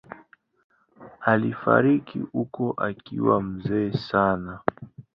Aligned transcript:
Alifariki 1.21 2.19
huko 2.19 2.71
akiwa 2.77 3.41
mzee 3.43 3.91
sana. 3.93 4.59